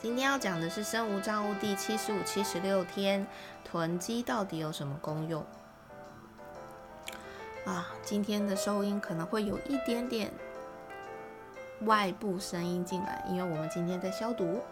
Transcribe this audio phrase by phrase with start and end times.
[0.00, 3.26] 今天要讲的是生无障物第七十五、七十六天，
[3.64, 5.44] 囤积到底有什么功用？
[7.64, 10.30] 啊，今天的收音可能会有一点点
[11.80, 14.62] 外部声音进来，因为我们今天在消毒。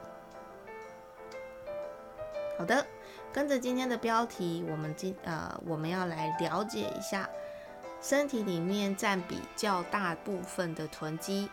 [2.57, 2.87] 好的，
[3.33, 7.29] 跟着今天的标题，我们今呃我们要来了解一下
[8.01, 11.51] 身体里面占比较大部分的囤积。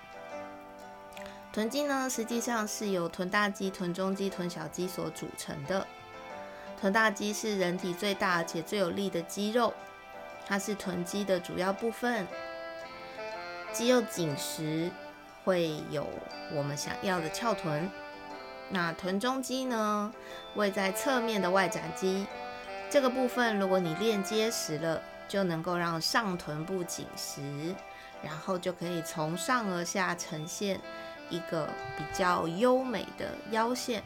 [1.54, 5.86] 臀肌呢，实际上是由臀大肌、臀中肌、臀小肌所组成的。
[6.82, 9.72] 臀大肌是人体最大而且最有力的肌肉，
[10.48, 12.26] 它是臀肌的主要部分。
[13.72, 14.90] 肌肉紧实
[15.44, 16.10] 会有
[16.56, 17.88] 我们想要的翘臀。
[18.70, 20.12] 那臀中肌呢，
[20.56, 22.26] 位在侧面的外展肌，
[22.90, 27.76] 这个部分如果你练结实了，就能够让上臀部紧实，
[28.24, 30.82] 然后就可以从上而下呈现
[31.30, 34.02] 一个比较优美的腰线。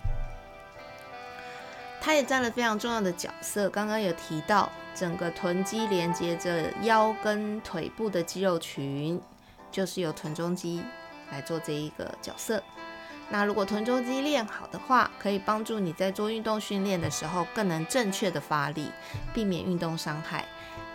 [1.99, 3.69] 它也占了非常重要的角色。
[3.69, 9.19] 刚刚有提到，整个臀肌连接着腰跟腿部的肌肉群，
[9.71, 10.83] 就是由臀中肌
[11.31, 12.61] 来做这一个角色。
[13.29, 18.89] 那如果臀中肌练好的话，可以帮助你在做运动训练的时候更能正确的发力，
[19.33, 20.45] 避免运动伤害。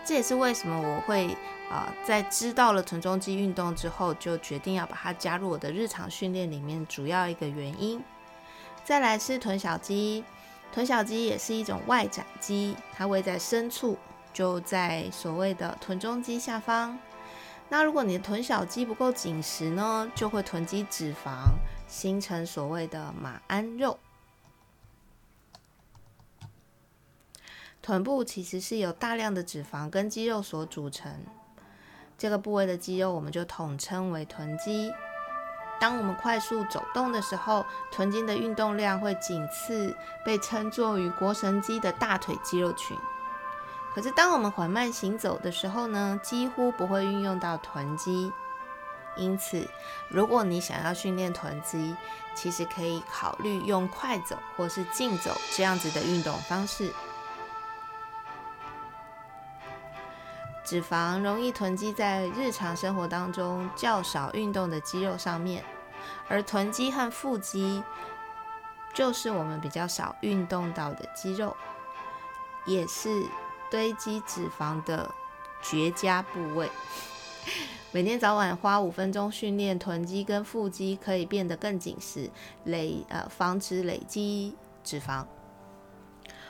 [0.05, 1.37] 这也是为什么我会
[1.71, 8.03] 啊在知道了臀中肌运动之后，就决定要把它加入我的日常训练里面主要一个原因。
[8.85, 10.25] 再来是臀小肌，
[10.73, 13.97] 臀小肌也是一种外展肌，它位在深处，
[14.33, 16.99] 就在所谓的臀中肌下方。
[17.69, 21.53] 那如果你的臀小肌不够紧实呢，就会囤积脂肪。
[21.89, 23.99] 形成所谓的马鞍肉。
[27.83, 31.13] 臀部其实是由大量的脂肪跟肌肉所组成，
[32.17, 34.93] 这个部位的肌肉我们就统称为臀肌。
[35.81, 42.97] 当我们快速走动的时候，臀筋的运动量会仅次被称作于腘绳肌的大腿肌肉群。
[43.93, 48.33] 可是当我们缓慢行走的时候呢，几乎不会运用到臀肌。
[49.17, 49.69] 因此，
[50.09, 51.97] 如果你想要训练臀肌，
[52.37, 56.93] 其实可以考虑用快走或是竞走这样子的运动方式。
[60.65, 65.65] 脂肪容易囤积在日常生活当中较少运动的肌肉上面，
[66.29, 67.83] 而臀肌和腹肌
[68.95, 71.57] 就是我们比较少运动到的肌肉，
[72.65, 73.25] 也是
[73.71, 75.11] 堆积脂肪的
[75.61, 76.71] 绝佳部位。
[77.91, 82.31] 每天早晚花五分钟训练臀肌跟腹肌，可以变得更紧实，
[82.65, 85.27] 累呃防止累积脂肪。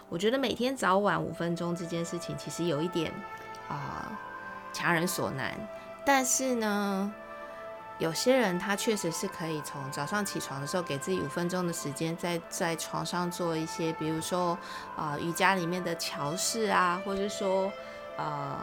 [0.09, 3.11] 我觉得每天早晚五分钟这件事情其实有一点
[3.73, 4.13] 啊
[4.73, 5.55] 强人所难，
[6.05, 7.13] 但是呢，
[7.99, 14.59] 有些人他确实是可以从早上起床的时候给自己五分钟的时间，在在床上做一些，比如说
[14.97, 17.73] 啊瑜伽里面的桥式啊，或者说
[18.17, 18.59] 呃。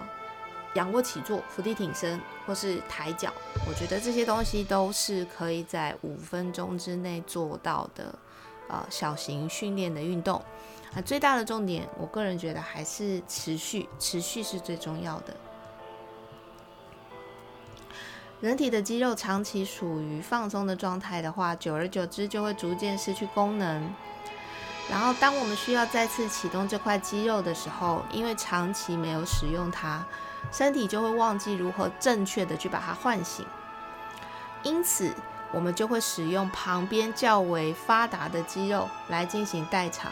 [0.75, 3.33] 仰卧起坐、伏地挺身或是抬脚，
[3.67, 8.13] 我觉得这些东西都是可以在五分钟之内做到的，
[8.67, 10.39] 呃，小型训练的运动。
[10.95, 15.35] 啊，最大的重点，我个人觉得还是持续，持续是最重要的。
[18.41, 23.93] 人体的肌肉长期处于放松的状态的话，久而久之就会逐渐失去功能。
[24.89, 30.03] 然后，当我们需要再次启动这块肌肉的时候，因为长期没有使用它。
[30.51, 33.45] 身体就会忘记如何正确的去把它唤醒，
[34.63, 35.13] 因此
[35.51, 40.09] 我们就会使用旁边较为发达的肌肉来进行代偿。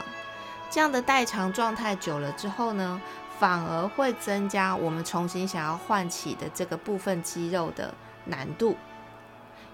[0.70, 3.02] 这样的代偿状态久了之后呢，
[3.40, 7.94] 反而会增加我们重新想要唤起的这个部分肌肉的
[8.26, 8.76] 难度，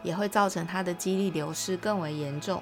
[0.02, 2.62] 也会造成它的肌力流失更为严重。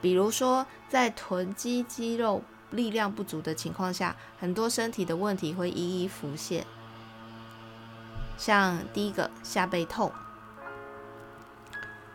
[0.00, 2.42] 比如说，在臀肌肌肉。
[2.70, 6.66] 力量不足的情况下，很多身体的问题会一一浮现。
[8.36, 10.12] 像第一个下背痛，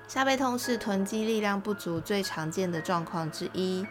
[0.07, 3.83] 下背痛是臀肌力量不足最常见的状况之一。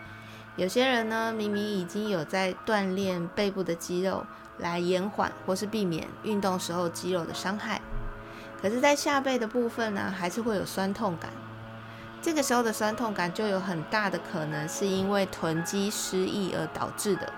[0.56, 4.26] 有些人呢明明已经有在锻炼背部的肌肉
[4.58, 7.80] 来延缓或是避免运动时候肌肉的伤害。
[8.60, 11.30] 可是在下背的部分呢还是会有酸痛感。
[12.20, 17.32] 这个时候的酸痛感就有很大的可能是因为臀肌失忆而导致的。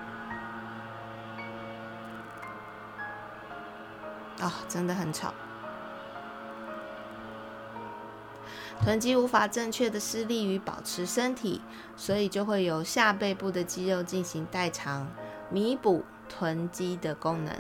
[4.41, 5.33] 啊真的很吵。
[8.83, 11.61] 臀肌无法正确的施力于保持身体，
[11.97, 15.11] 所以就会由下背部的肌肉进行代偿，
[15.51, 17.55] 弥补臀肌的功能。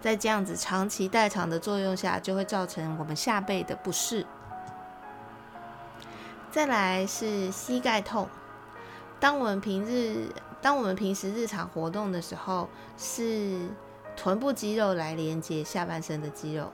[0.00, 4.26] 在这样子长期代偿的作用下，就会造成我们下背的不适。
[6.50, 8.28] 再来是膝盖痛。
[9.20, 10.28] 当我们平日，
[10.60, 12.68] 当我们平时日常活动的时候，
[12.98, 13.68] 是
[14.16, 16.72] 臀部肌肉来连接下半身的肌肉。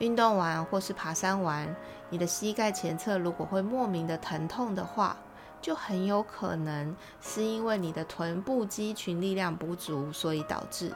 [0.00, 1.76] 运动完或是爬山完，
[2.08, 5.16] 你的膝盖前侧如果会莫名的疼痛的话，
[5.60, 10.92] 就很有可能是因为你的臀部肌群力量不足，所以导致。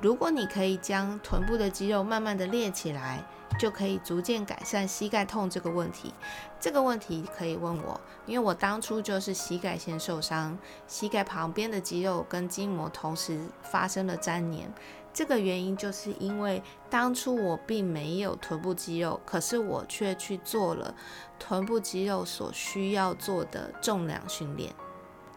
[0.00, 3.24] 如果你可以将臀部的肌肉慢慢的练起来，
[3.58, 6.14] 就可以逐渐改善膝盖痛这个问题。
[6.60, 10.56] 这个问题可以问我，因为我当初就是膝盖先受伤，
[10.86, 14.72] 膝盖旁边的肌肉跟筋膜同时发生了粘连。
[15.12, 20.94] 这个原因就是因为当初我并没有臀部肌肉，可是我却去做了
[21.38, 24.72] 臀部肌肉所需要做的重量训练，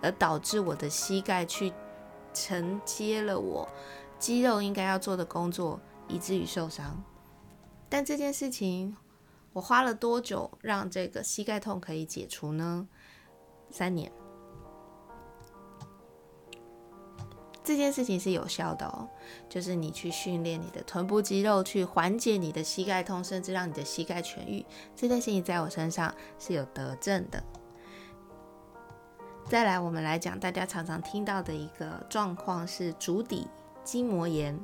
[0.02, 1.74] 而导致我的膝盖去
[2.34, 3.68] 承接了我
[4.20, 7.04] 肌肉应该要做的工作，以至于受伤。
[7.90, 8.96] 但这件事情，
[9.54, 12.88] 我花了多久让这个膝盖痛可以解除呢？
[13.72, 14.12] 三年。
[17.72, 19.08] 这件事情是有效的哦，
[19.48, 24.66] 就是你去训练你的臀部肌肉，去缓解你的膝盖痛，甚至让你的膝盖痊愈。
[24.94, 27.42] 这件事情在我身上是有得证的。
[29.48, 33.48] 再来，我们来讲大家常常听到的一个状况是足底
[33.86, 34.60] 筋膜炎。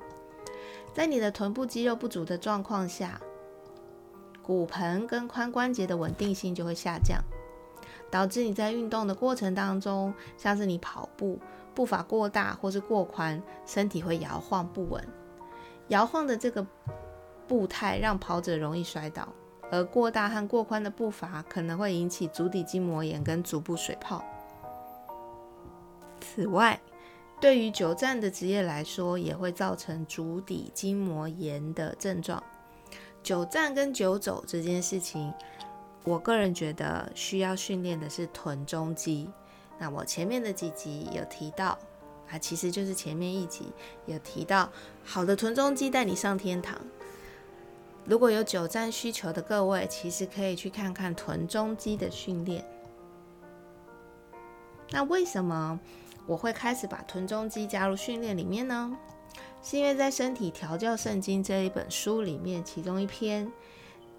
[0.94, 3.22] 在你的臀部肌肉不足的状况下，
[4.44, 7.24] 骨盆跟髋关节的稳定性就会下降，
[8.12, 11.40] 导致你在运动的过程当中，像是你跑步。
[11.78, 15.08] 步伐过大或是过宽，身体会摇晃不稳。
[15.90, 16.66] 摇晃的这个
[17.48, 19.28] 步态让跑者容易摔倒，
[19.70, 24.26] 而过大和过宽的步伐可能会引起足底筋膜炎跟足部水泡。
[26.20, 26.82] 此外，
[27.40, 32.42] 对于久站的职业来说，也会造成足底筋膜炎的症状。
[33.22, 35.32] 久站跟久走这件事情，
[36.06, 39.30] 我个人觉得需要训练的是臀中肌。
[39.80, 41.78] 那我前面的几集有提到，
[42.30, 43.72] 啊，其实就是前面一集
[44.06, 44.70] 有提到，
[45.04, 46.76] 好的臀中肌带你上天堂。
[48.06, 52.66] 如果有久站需求的各位，其实可以去看看臀中肌的训练。
[54.92, 55.78] 那为什么
[56.26, 58.98] 我会开始把臀中肌加入训练里面呢？
[59.62, 63.52] 是因为在《身体调教圣经》这一本书里面，其中一篇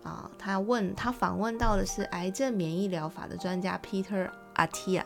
[0.03, 5.05] 啊，他问他访问到的是癌症免疫疗法的专家 Peter Attia。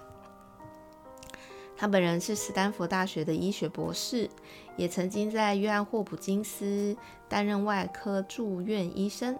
[1.83, 4.31] 他本人是斯坦福大学的医学博士，
[4.77, 6.97] 也曾经在约翰霍普金斯
[7.29, 9.37] 担任外科住院医生。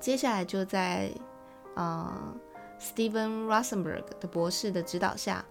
[0.00, 1.10] 接下来就在
[1.74, 2.34] 呃
[2.80, 5.44] Steven Rosenberg 的博士的指导下，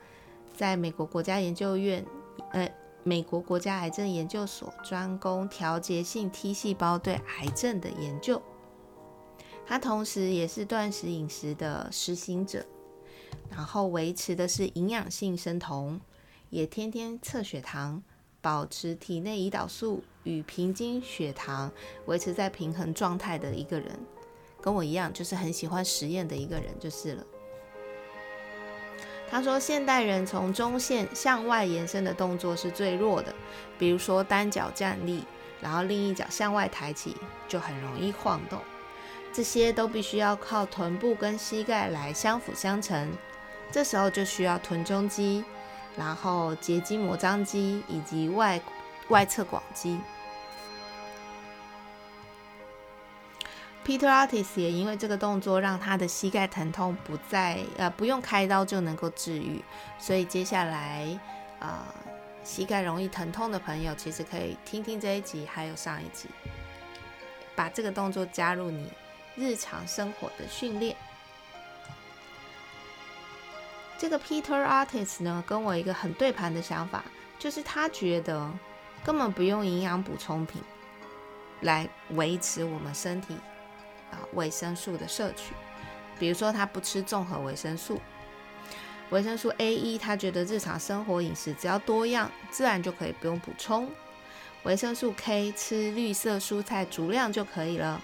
[0.55, 2.03] 在美国国家研究院
[2.51, 2.67] 呃
[3.03, 8.41] 美国国家癌症研究所专攻调节性 T 细胞对癌症的研究。
[9.67, 12.65] 他同时也是断食饮食的实行者。
[13.55, 15.99] 然后维持的是营养性生酮，
[16.49, 18.01] 也天天测血糖，
[18.41, 21.71] 保持体内胰岛素与平均血糖
[22.07, 23.99] 维持在平衡状态的一个人，
[24.59, 27.23] 跟我一样，就是很喜欢实验的一个人就是了。
[29.29, 33.33] 他说，现代人从中线向外延伸的动作是最弱的，
[33.79, 35.23] 比如说单脚站立，
[35.61, 37.15] 然后另一脚向外抬起，
[37.47, 38.59] 就很容易晃动。
[39.31, 43.11] 这些都必须要靠臀部跟膝盖来相辅相成，
[43.73, 45.43] 这时候就需要臀中肌，
[45.97, 48.61] 然后结筋膜张肌以及外
[49.09, 49.99] 外侧广肌。
[53.83, 59.59] Peter Artis 也因为这个动作让他的膝盖疼痛不再呃不用开刀就能够治愈，
[59.97, 61.19] 所以接下来
[61.59, 61.87] 啊
[62.43, 66.29] 膝盖容易疼痛的朋友其实可以听听这一集还有上一集，
[67.55, 68.87] 把这个动作加入你。
[69.35, 70.95] 日常生活的训练，
[74.03, 77.05] 这个 Peter Artist 呢，跟我一个很对盘的想法，
[77.39, 78.51] 就是他觉得
[79.01, 80.61] 根本不用营养补充品
[81.61, 83.33] 来维持我们身体
[84.11, 85.53] 啊维生素的摄取。
[86.19, 87.97] 比如说，他不吃综合维生素，
[89.09, 93.89] 维生素 A 一，他觉得日常生活饮食只要多样，自然就可以不用补充。
[94.63, 98.01] 维生素 K，吃绿色蔬菜足量就可以了。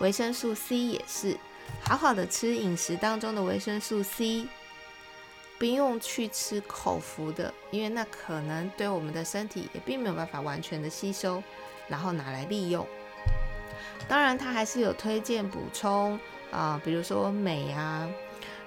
[0.00, 1.38] 维生素 C 也是，
[1.80, 4.48] 好好的吃饮食当中的维生素 C，
[5.62, 11.40] 不用去吃口服的，因为那可能对我们的身体也并没有办法完全的吸收。
[11.86, 12.84] 然后拿来利用。
[14.08, 16.18] 当然，他还是有推荐补充
[16.50, 18.08] 啊，比如说镁啊。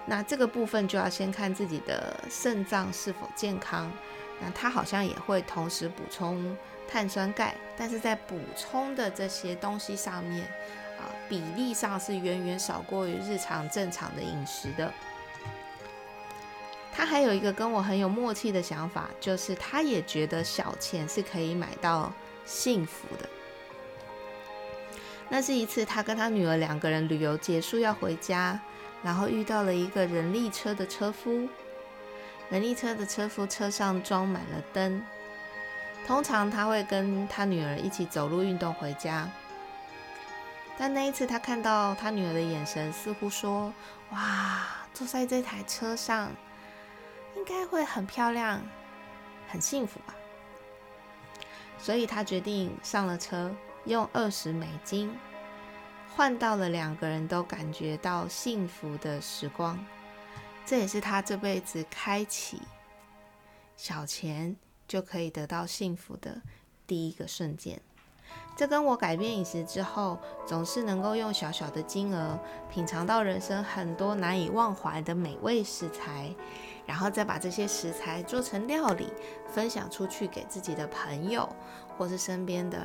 [0.06, 3.92] 那这个部分就要先看自己的肾脏是否健康。
[4.40, 6.56] 那他好像也会同时补充
[6.88, 10.46] 碳酸钙，但是在补充的这些东西上面
[10.98, 14.94] 啊，比例上是远远少过于日常正常的饮食的。
[16.96, 22.14] 他还有一个跟我很有默契的想法，就是他也觉得小钱是可以买到
[22.46, 23.30] 幸福的。
[25.28, 28.60] 那是一次他跟他女儿两个人旅游结束要回家。
[29.04, 31.48] 然后遇到了一个人力车的车夫，
[32.50, 35.00] 人力车的车夫车上装满了灯。
[36.08, 39.30] 通常他会跟他女儿一起走路运动回家，
[40.76, 43.72] 但那一次他看到他女儿的眼神，似乎说
[44.10, 46.32] ：“哇，坐在这台车上
[47.36, 48.62] 应该会很漂亮，
[49.48, 50.16] 很幸福吧？”
[51.78, 53.54] 所以他决定上了车，
[53.86, 55.16] 用二十美金。
[56.16, 59.78] 换到了两个人都感觉到幸福的时光，
[60.66, 62.62] 这也是他这辈子开启
[63.76, 64.56] 小钱
[64.88, 66.42] 就可以得到幸福的
[66.88, 67.82] 第一个瞬间。
[68.56, 72.40] 这跟我改变饮食之后，总是能够用小小的金额
[72.72, 76.34] 品尝到人生很多难以忘怀的美味食材，
[76.86, 79.12] 然后再把这些食材做成料理，
[79.48, 81.48] 分享出去给自己的朋友
[81.98, 82.78] 或是身边的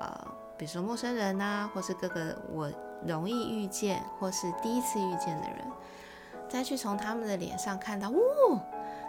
[0.00, 0.28] 呃。
[0.56, 2.70] 比如说陌生人呐，或是各个我
[3.06, 5.64] 容易遇见或是第一次遇见的人，
[6.50, 8.18] 再去从他们的脸上看到，哇，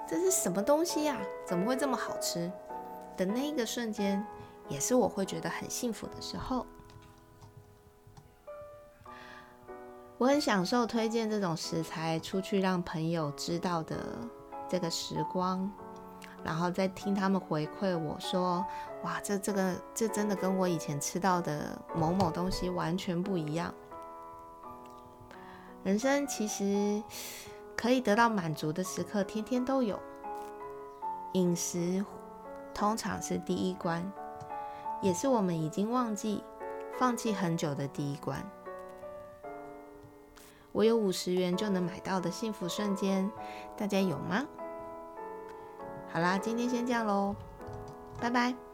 [0.08, 1.18] 这是什么东西呀？
[1.46, 2.50] 怎么会这么好吃？
[3.18, 4.26] 的那一个瞬间，
[4.70, 6.66] 也是我会觉得很幸福的时候。
[10.22, 13.98] 我很享受推荐这种食材出去让朋友知道的
[14.70, 15.68] 这个时光。
[16.44, 18.64] 然后再听他们回馈我说
[19.02, 23.74] ：“哇，这这个这真的跟我以前吃到的某某东西完全不一样。”
[25.82, 27.02] 人生其实
[27.76, 30.00] 可以得到满足的时刻，天天都有。
[31.34, 32.06] 饮食
[32.76, 34.08] 通常是第一关，
[35.02, 36.44] 也是我们已经忘记、
[37.00, 38.40] 放弃很久的第一关。
[40.72, 43.30] 我有五十元就能买到的幸福瞬间，
[43.78, 44.46] 大家有吗？
[46.12, 47.36] 好啦，今天先这样喽，
[48.20, 48.71] 拜拜。